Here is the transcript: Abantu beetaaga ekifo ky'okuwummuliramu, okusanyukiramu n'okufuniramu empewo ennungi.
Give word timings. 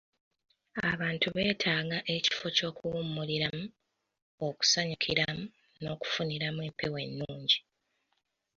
Abantu 0.91 1.27
beetaaga 1.35 1.97
ekifo 2.15 2.45
ky'okuwummuliramu, 2.55 3.63
okusanyukiramu 4.47 5.43
n'okufuniramu 5.81 6.59
empewo 6.69 6.97
ennungi. 7.05 7.59